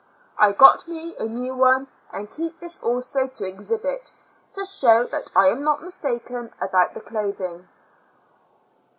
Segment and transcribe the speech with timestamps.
[0.35, 4.09] I got me a new one and keep this also to exhibit,
[4.53, 7.67] to show that I am not mistaken about the clothing.